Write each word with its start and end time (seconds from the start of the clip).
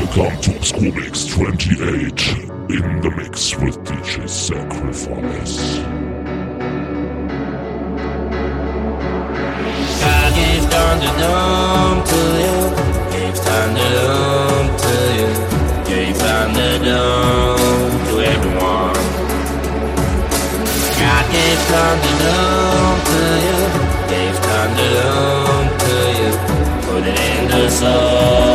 Welcome 0.00 0.40
to 0.40 0.80
Mix 0.80 1.26
28 1.26 1.78
in 1.78 3.00
the 3.02 3.12
mix 3.18 3.54
with 3.58 3.76
DJ 3.84 4.26
Sacrifice. 4.26 5.76
To 12.00 12.16
you, 12.40 12.56
gave 13.12 13.36
to 14.80 14.94
you, 15.18 15.28
gave 15.84 16.16
to 18.08 18.16
everyone. 18.24 18.96
Gave 21.30 21.60
Thunderdome 21.70 23.00
to 23.10 23.20
you, 23.44 23.58
gave 24.08 24.36
Thunderdome 24.48 25.70
to 25.84 25.94
you, 26.18 26.30
put 26.86 27.02
it 27.06 27.20
in 27.20 27.42
the 27.48 27.68
soul 27.68 28.49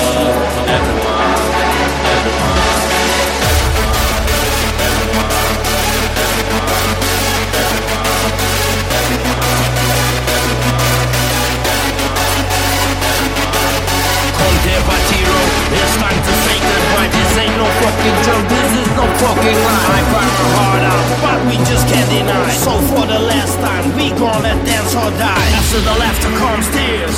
fucking 18.06 18.24
joke, 18.26 18.48
this 18.50 18.72
is 18.82 18.90
no 18.96 19.06
fucking 19.18 19.58
lie. 19.66 19.90
I 19.90 20.02
find 20.14 20.34
my 20.38 20.50
heart 20.58 20.84
out, 20.94 21.06
but 21.24 21.40
we 21.50 21.58
just 21.66 21.88
can't 21.88 22.10
deny. 22.10 22.50
So 22.62 22.72
for 22.94 23.06
the 23.06 23.20
last 23.20 23.56
time, 23.60 23.96
we 23.96 24.10
gonna 24.12 24.54
dance 24.66 24.94
or 24.94 25.10
die. 25.18 25.48
After 25.58 25.80
the 25.82 25.96
laughter 25.98 26.32
comes 26.38 26.68
tears. 26.76 27.18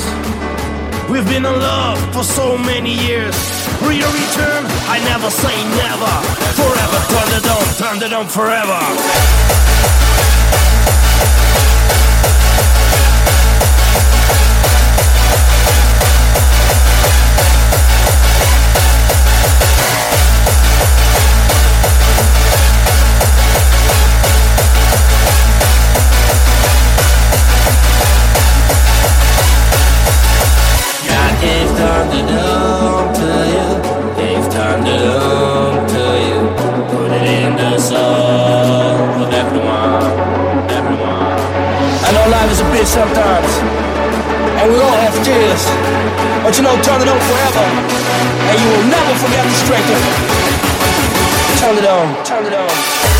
We've 1.09 1.27
been 1.27 1.45
in 1.45 1.59
love 1.59 1.99
for 2.13 2.23
so 2.23 2.57
many 2.57 2.93
years. 2.93 3.35
Real 3.81 4.11
return, 4.11 4.63
I 4.91 4.99
never 5.11 5.29
say 5.29 5.55
never. 5.83 6.13
Forever, 6.59 6.99
turn 7.13 7.29
it 7.37 7.47
on, 7.55 7.65
turn 7.79 7.97
it 8.03 8.13
on 8.13 8.27
forever. 8.27 10.06
Bitch 42.87 42.93
sometimes, 42.93 43.51
and 44.61 44.71
we 44.71 44.79
all 44.79 44.97
have 44.97 45.13
tears. 45.23 45.65
But 46.43 46.57
you 46.57 46.63
know, 46.63 46.75
turn 46.81 47.01
it 47.01 47.07
on 47.07 47.19
forever, 47.19 47.65
and 48.49 48.59
you 48.61 48.69
will 48.69 48.87
never 48.89 49.13
forget 49.19 49.43
the 49.43 49.57
strength 49.65 49.89
of 49.89 49.99
it. 49.99 51.59
Turn 51.59 51.77
it 51.77 51.85
on, 51.85 52.25
turn 52.25 52.45
it 52.45 52.53
on. 52.53 53.16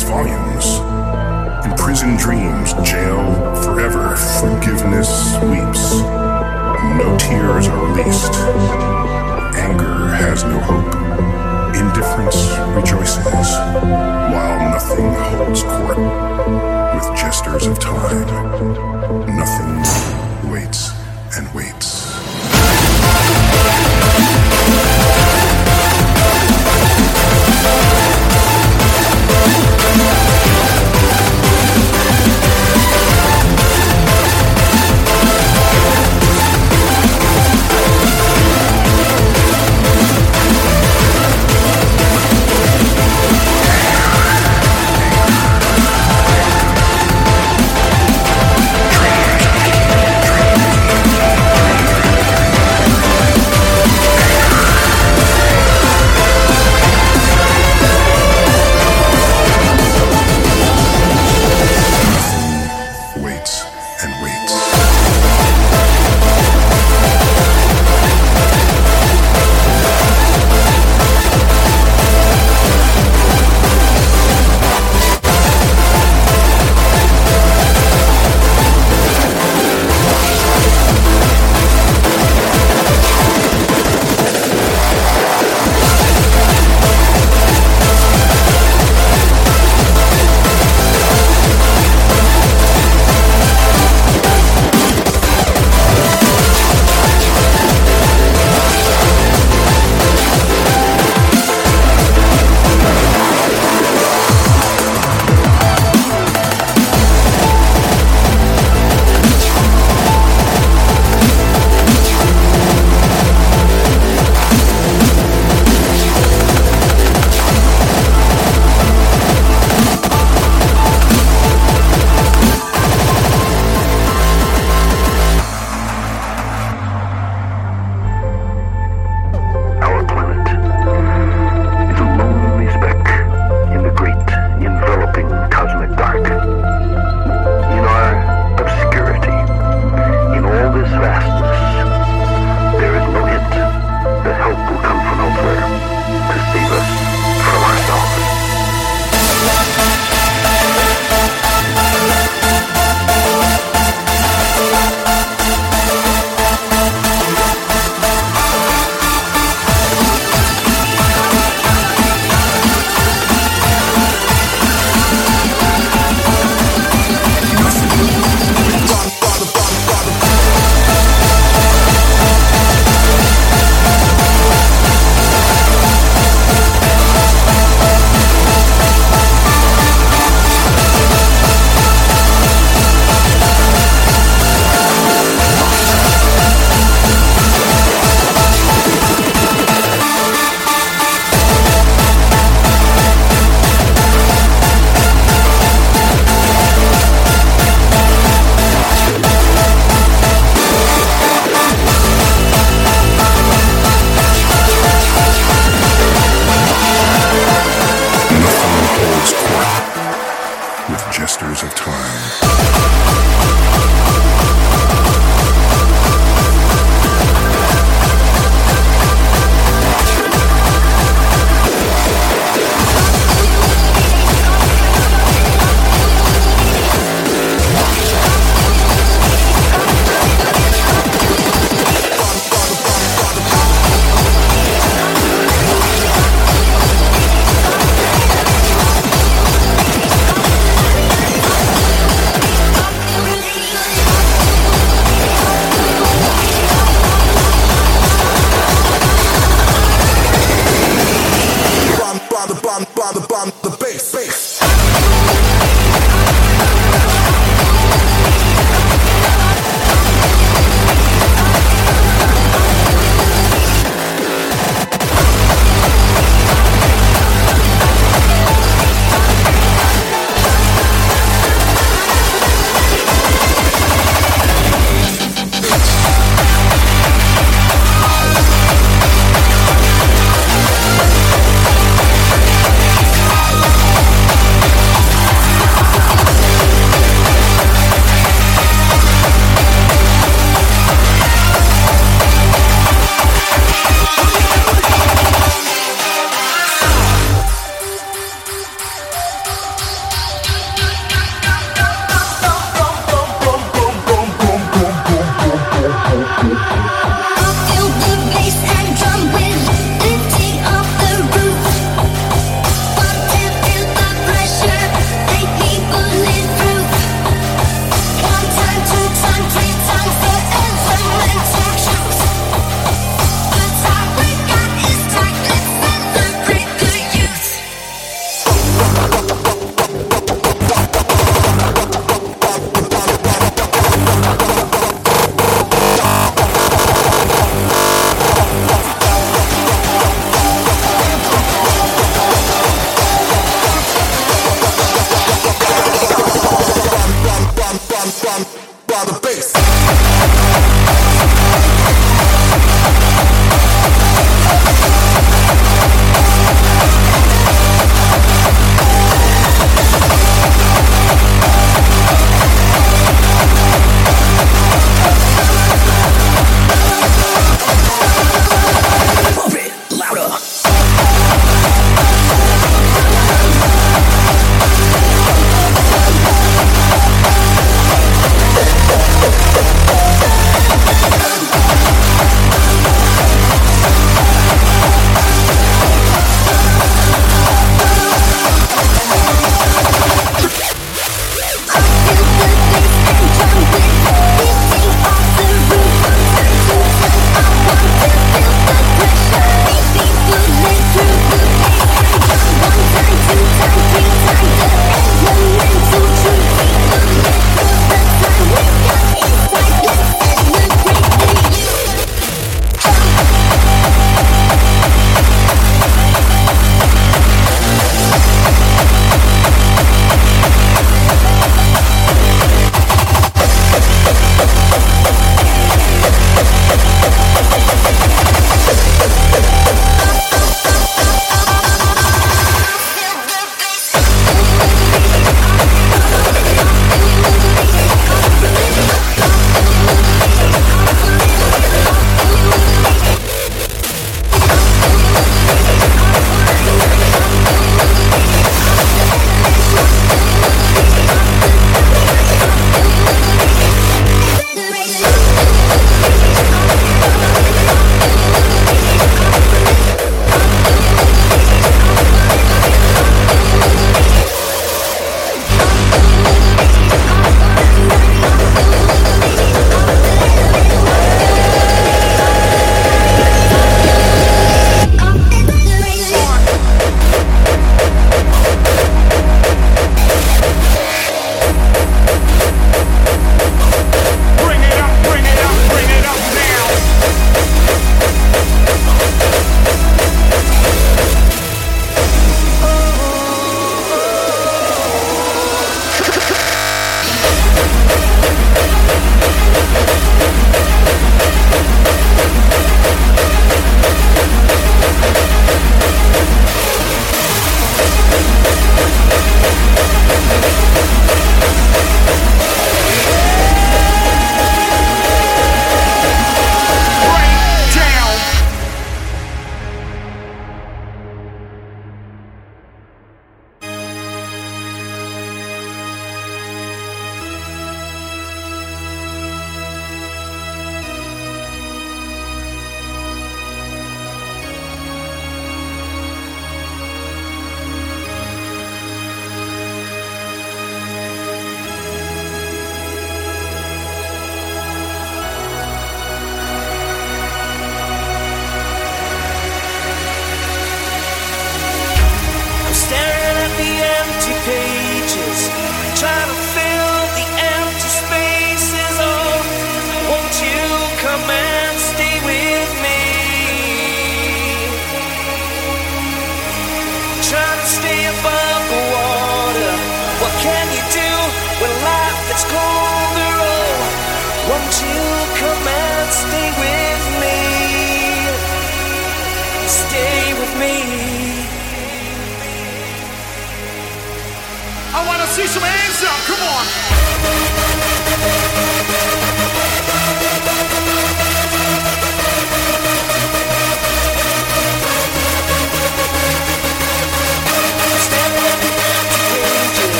Speaks 0.00 0.10
volumes. 0.10 0.78
Imprisoned 1.64 2.18
dreams, 2.18 2.72
jail 2.88 3.34
forever, 3.62 4.16
forgiveness 4.40 5.36
weeps. 5.42 6.00
No 6.96 7.16
tears 7.18 7.66
are 7.68 7.86
released. 7.86 8.34
Anger 9.56 10.08
has 10.16 10.44
no 10.44 10.58
hope. 10.58 10.94
Indifference 11.74 12.36
rejoices, 12.76 13.26
while 14.32 14.70
nothing 14.70 15.12
holds 15.14 15.62
court. 15.62 15.98
With 16.94 17.18
gestures 17.18 17.66
of 17.66 17.78
time, 17.78 18.26
nothing 19.36 20.19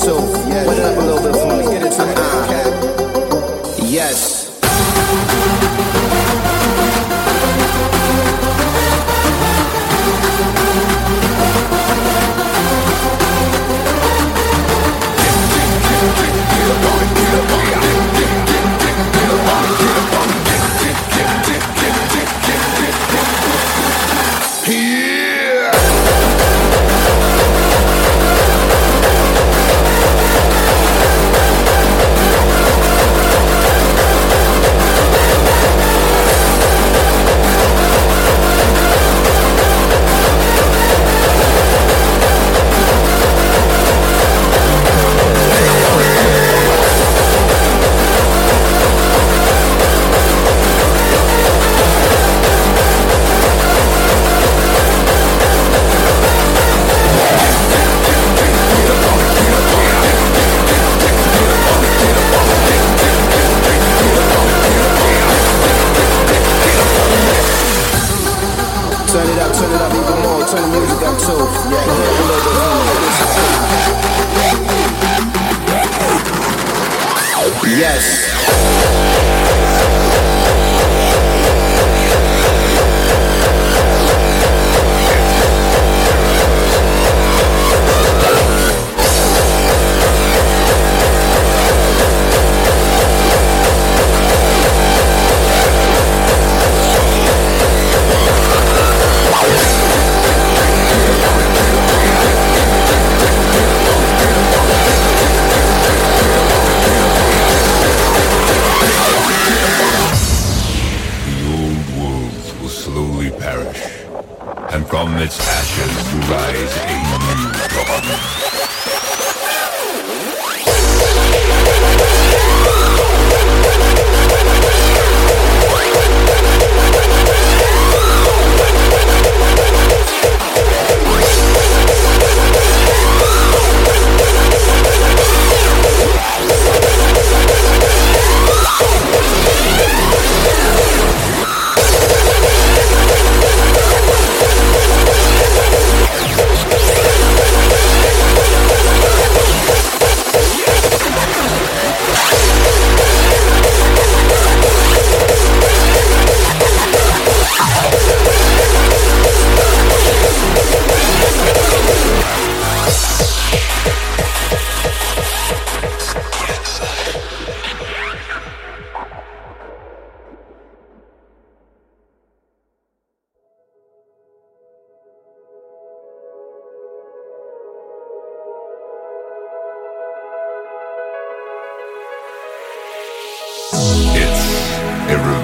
So. 0.00 0.39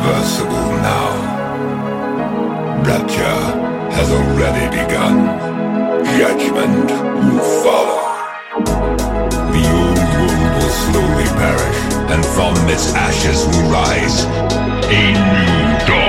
irreversible 0.06 0.70
now. 0.82 1.10
Rapture 2.84 3.40
has 3.92 4.10
already 4.10 4.66
begun. 4.70 5.16
Judgment 6.18 6.90
will 7.24 7.40
follow. 7.62 8.02
The 9.52 9.64
old 9.80 9.98
world 10.14 10.52
will 10.56 10.74
slowly 10.84 11.28
perish, 11.36 11.78
and 12.12 12.24
from 12.24 12.54
its 12.68 12.94
ashes 12.94 13.46
will 13.46 13.70
rise 13.70 14.24
a 14.24 15.12
new 15.12 15.86
dawn. 15.86 16.05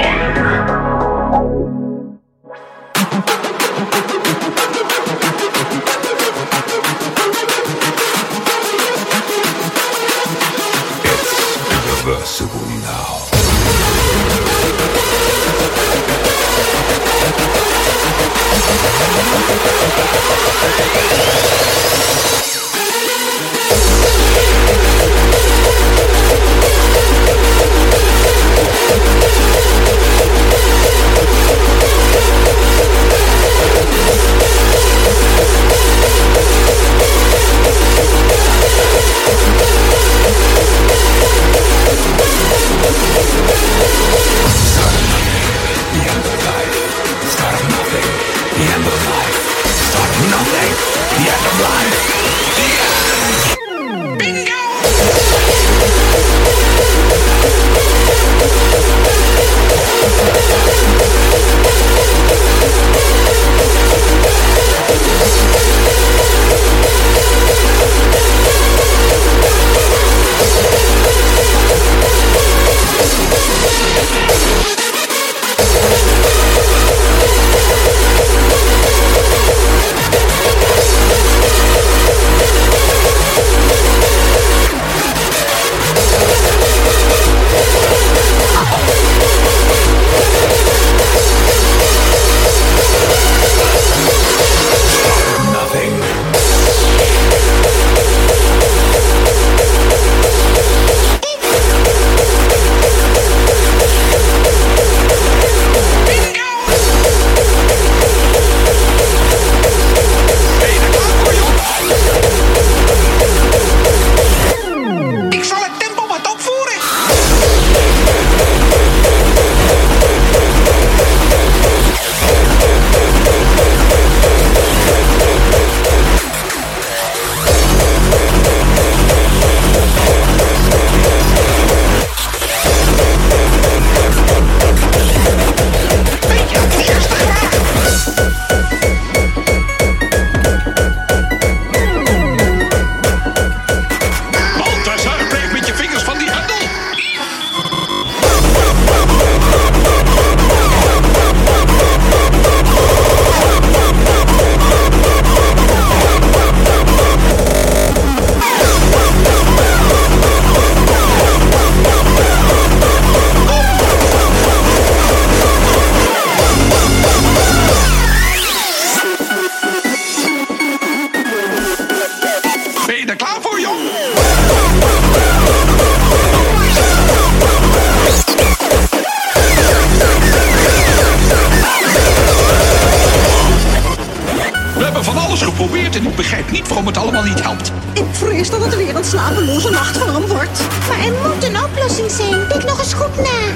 en 185.97 186.05
ik 186.05 186.15
begrijp 186.15 186.51
niet 186.51 186.67
waarom 186.67 186.85
het 186.85 186.97
allemaal 186.97 187.23
niet 187.23 187.41
helpt. 187.41 187.71
Ik 187.93 188.05
vrees 188.11 188.49
dat 188.49 188.65
het 188.65 188.75
weer 188.75 188.95
een 188.95 189.03
slapeloze 189.03 189.69
nacht 189.69 189.97
van 189.97 190.13
hem 190.13 190.25
wordt. 190.25 190.61
Maar 190.87 190.99
er 190.99 191.11
moet 191.11 191.43
een 191.43 191.63
oplossing 191.63 192.11
zijn. 192.11 192.47
Denk 192.47 192.63
nog 192.63 192.79
eens 192.79 192.93
goed 192.93 193.15
na. 193.15 193.55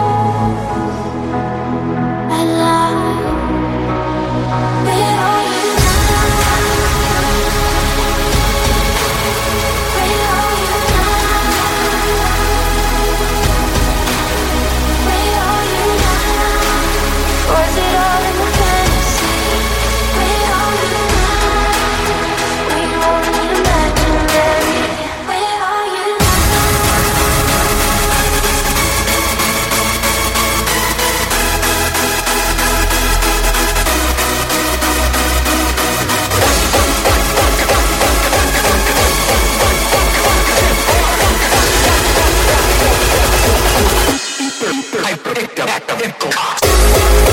picked 46.01 47.30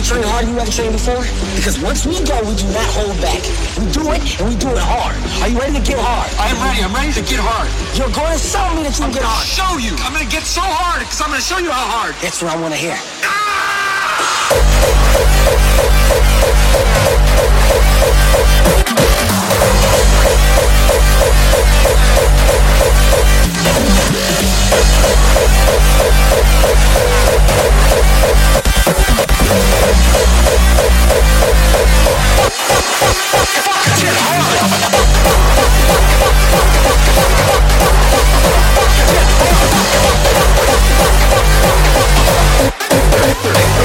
Are 0.00 0.02
you 0.02 0.08
ready 0.08 0.24
to 0.24 0.24
train 0.24 0.24
hard? 0.32 0.48
You 0.48 0.56
ready 0.56 0.70
to 0.70 0.76
train 0.76 0.92
before? 0.92 1.24
Because 1.56 1.76
once 1.82 2.06
we 2.06 2.16
go, 2.24 2.40
we 2.48 2.56
do 2.56 2.64
not 2.72 2.88
hold 2.96 3.20
back. 3.20 3.44
We 3.76 3.84
do 3.92 4.00
it, 4.16 4.40
and 4.40 4.48
we 4.48 4.56
do 4.56 4.72
it 4.72 4.80
hard. 4.80 5.12
Are 5.44 5.48
you 5.52 5.60
ready 5.60 5.76
to 5.76 5.84
get 5.84 5.98
hard? 6.00 6.32
I 6.40 6.48
am 6.48 6.56
ready. 6.64 6.80
I'm 6.80 6.94
ready 6.94 7.12
to 7.12 7.20
get 7.20 7.36
hard. 7.36 7.68
You're 8.00 8.08
going 8.08 8.32
to 8.32 8.40
show 8.40 8.64
me 8.72 8.88
that 8.88 8.96
you 8.96 9.04
can 9.04 9.12
get 9.12 9.28
hard. 9.28 9.44
Show 9.44 9.76
you. 9.76 9.92
I'm 10.00 10.16
gonna 10.16 10.24
get 10.24 10.44
so 10.48 10.64
hard 10.64 11.04
because 11.04 11.20
I'm 11.20 11.28
gonna 11.28 11.44
show 11.44 11.58
you 11.58 11.68
how 11.68 11.84
hard. 12.00 12.16
That's 12.24 12.40
what 12.40 12.48
I 12.48 12.56
want 12.56 12.72
to 12.72 12.80
hear. 12.80 12.96
Ah! 12.96 13.50
Thank 43.42 43.79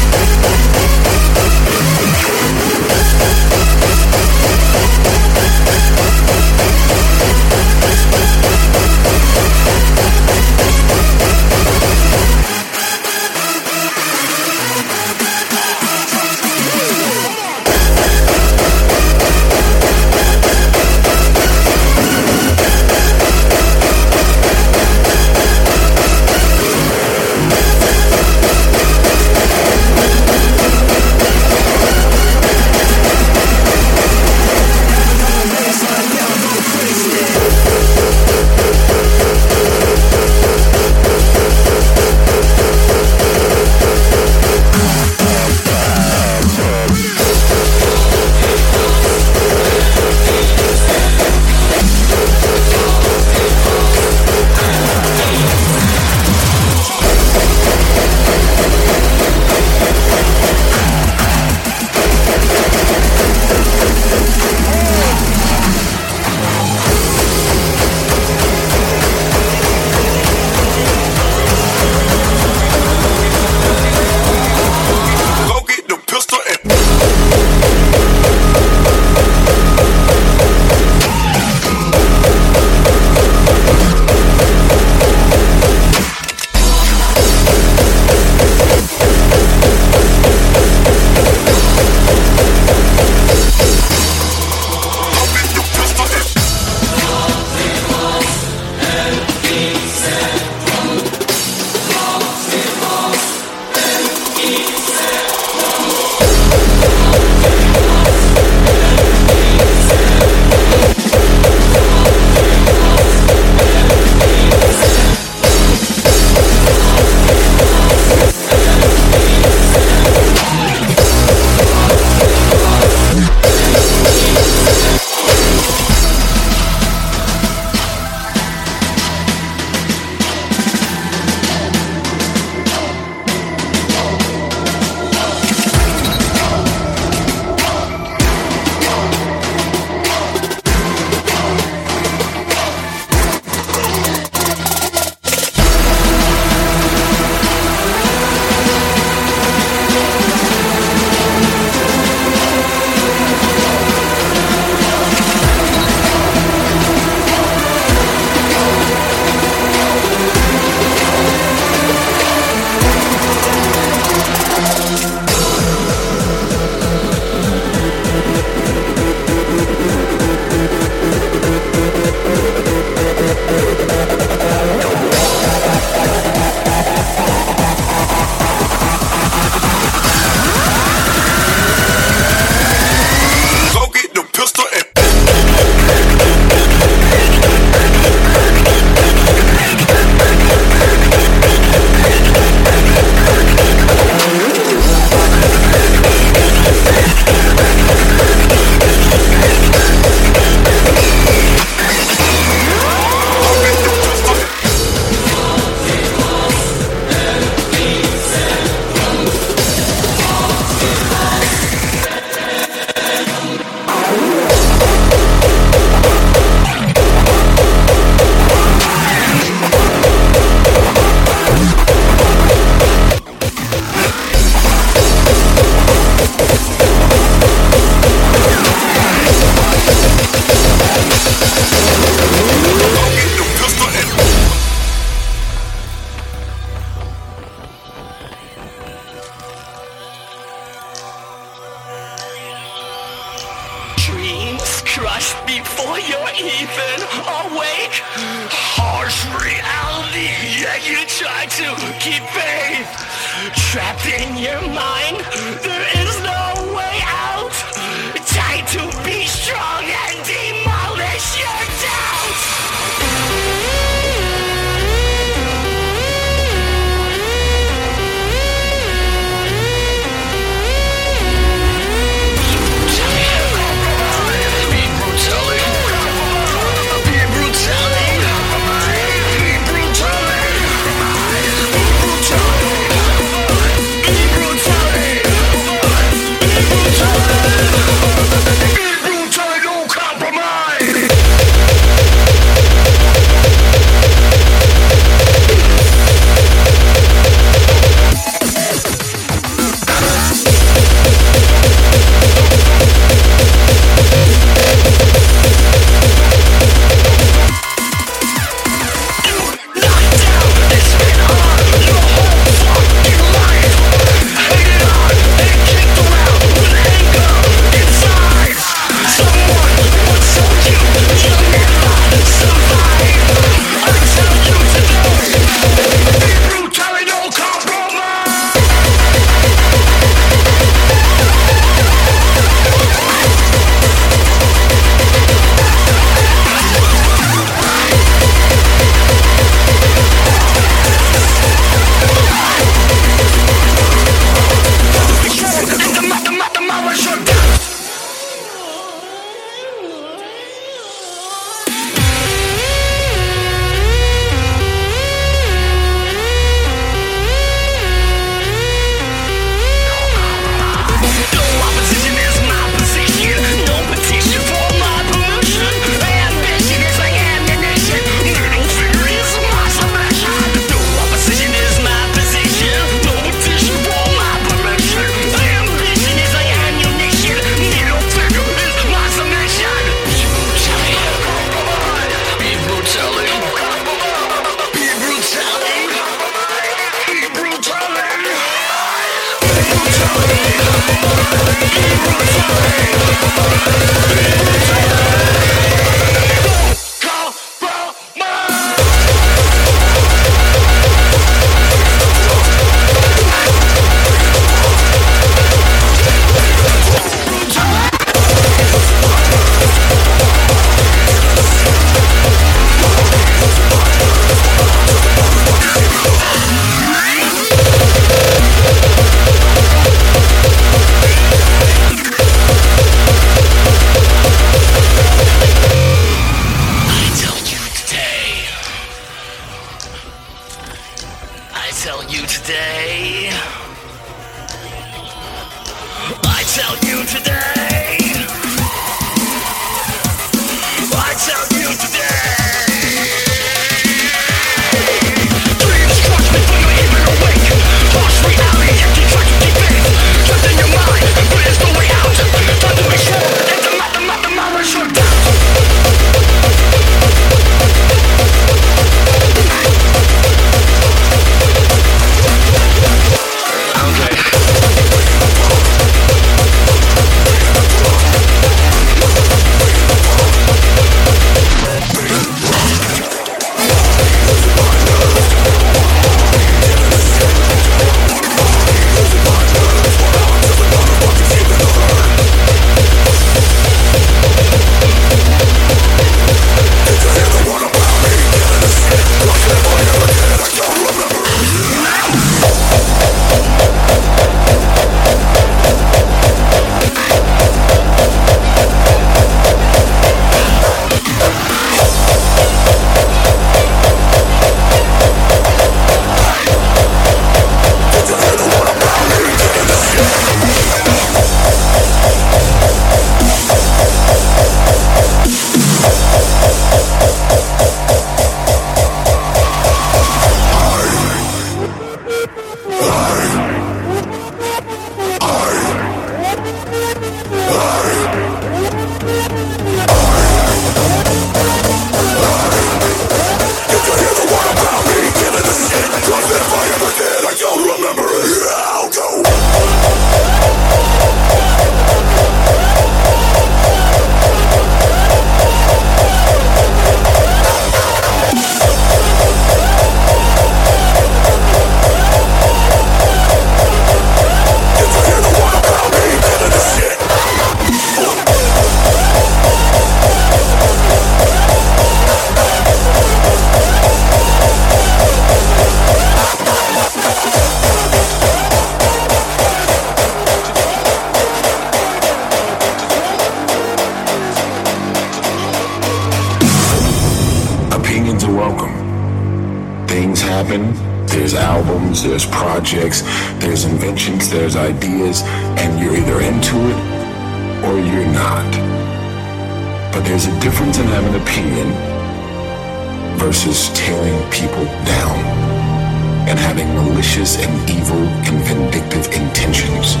and 596.32 596.40
having 596.40 596.72
malicious 596.72 597.36
and 597.44 597.52
evil 597.68 598.08
and 598.24 598.40
vindictive 598.48 599.04
intentions. 599.12 600.00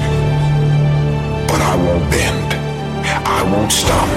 But 1.44 1.60
I 1.60 1.76
won't 1.76 2.08
bend. 2.08 2.48
I 3.04 3.44
won't 3.52 3.68
stop. 3.68 4.08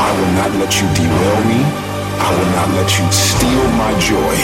I 0.00 0.08
will 0.16 0.32
not 0.40 0.50
let 0.56 0.72
you 0.80 0.88
derail 0.96 1.40
me. 1.44 1.60
I 2.24 2.32
will 2.32 2.52
not 2.56 2.72
let 2.80 2.88
you 2.96 3.04
steal 3.12 3.64
my 3.76 3.92
joy 4.00 4.36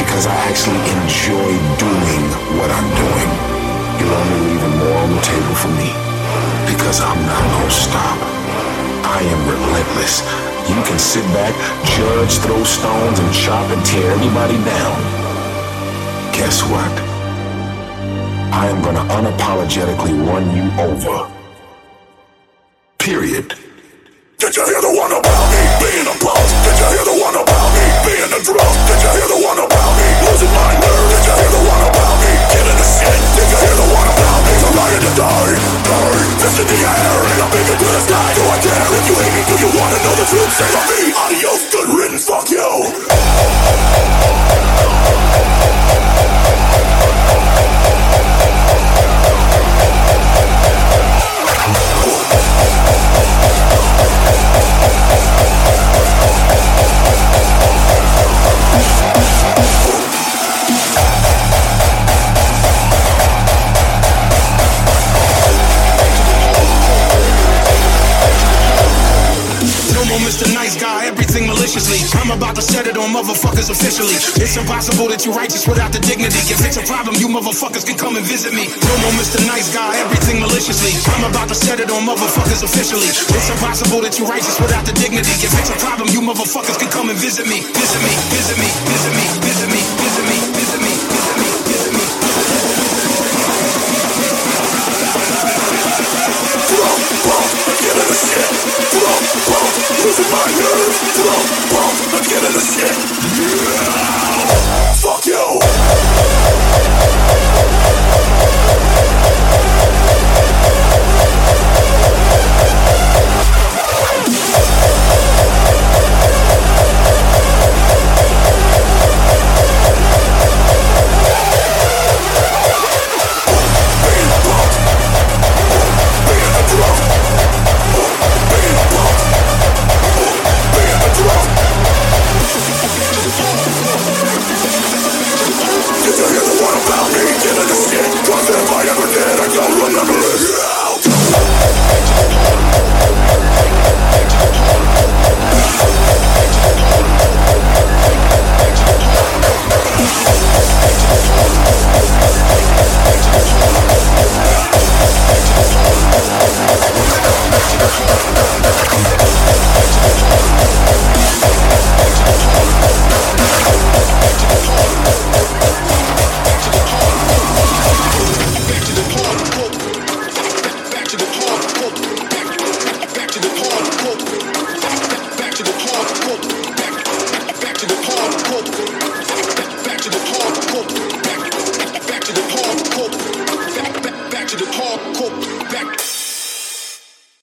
because 0.00 0.24
I 0.24 0.36
actually 0.48 0.80
enjoy 0.96 1.52
doing 1.76 2.24
what 2.56 2.72
I'm 2.72 2.88
doing. 2.96 3.30
You're 4.00 4.16
only 4.16 4.40
leaving 4.48 4.76
more 4.80 4.98
on 5.04 5.10
the 5.12 5.20
table 5.20 5.56
for 5.60 5.72
me 5.76 5.92
because 6.64 7.04
I'm 7.04 7.20
not 7.28 7.44
gonna 7.44 7.76
stop. 7.76 8.16
I 9.04 9.20
am 9.20 9.40
relentless. 9.52 10.24
You 10.64 10.80
can 10.88 10.96
sit 10.96 11.28
back, 11.36 11.52
judge, 11.92 12.40
throw 12.40 12.64
stones, 12.64 13.20
and 13.20 13.32
chop 13.36 13.68
and 13.68 13.84
tear 13.84 14.12
everybody 14.16 14.56
down. 14.64 15.17
Guess 16.38 16.62
what? 16.70 16.92
I 18.54 18.68
am 18.68 18.80
gonna 18.80 19.00
unapologetically 19.18 20.14
run 20.24 20.44
you 20.56 20.70
over. 20.80 21.28
Period. 22.98 23.47
Without 75.68 75.92
the 75.92 76.00
dignity. 76.00 76.40
If 76.48 76.64
it's 76.64 76.80
a 76.80 76.84
problem, 76.88 77.14
you 77.20 77.28
motherfuckers 77.28 77.84
can 77.84 78.00
come 78.00 78.16
and 78.16 78.24
visit 78.24 78.56
me. 78.56 78.66
No 78.66 78.94
more 79.04 79.14
Mr. 79.20 79.38
Nice 79.44 79.68
Guy, 79.70 80.00
everything 80.00 80.40
maliciously. 80.40 80.96
I'm 81.14 81.28
about 81.28 81.52
to 81.52 81.54
set 81.54 81.78
it 81.78 81.92
on 81.92 82.08
motherfuckers 82.08 82.64
officially. 82.64 83.06
It's 83.06 83.50
impossible 83.52 84.00
that 84.02 84.18
you 84.18 84.24
righteous 84.24 84.56
without 84.58 84.88
the 84.88 84.96
dignity. 84.96 85.30
If 85.44 85.52
it's 85.52 85.70
a 85.70 85.78
problem, 85.78 86.08
you 86.08 86.24
motherfuckers 86.24 86.80
can 86.80 86.88
come 86.88 87.12
and 87.12 87.18
visit 87.20 87.46
me. 87.46 87.60
Visit 87.60 88.00
me, 88.02 88.12